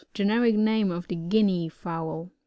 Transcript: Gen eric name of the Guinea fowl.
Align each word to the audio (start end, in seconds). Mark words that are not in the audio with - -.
Gen 0.15 0.31
eric 0.31 0.55
name 0.55 0.89
of 0.89 1.07
the 1.09 1.15
Guinea 1.15 1.69
fowl. 1.69 2.31